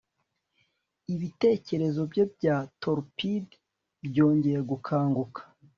[1.13, 3.45] Ibitekerezo bye bya torpid
[4.05, 5.41] byongeye gukanguka